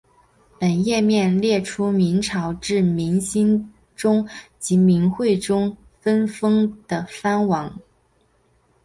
[0.59, 4.27] 本页面列出明朝自明兴宗
[4.57, 7.79] 及明惠宗分封的藩王。